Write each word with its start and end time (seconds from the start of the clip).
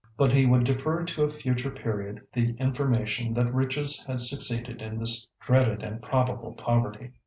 But 0.17 0.31
he 0.35 0.47
would 0.47 0.63
defer 0.63 1.03
to 1.05 1.23
a 1.25 1.29
future 1.29 1.69
period 1.69 2.25
the 2.33 2.53
information 2.55 3.35
that 3.35 3.53
riches 3.53 4.03
had 4.07 4.21
succeeded 4.21 4.79
to 4.79 4.95
this 4.97 5.29
dreaded 5.41 5.83
and 5.83 6.01
probable 6.01 6.53
poverty. 6.53 7.11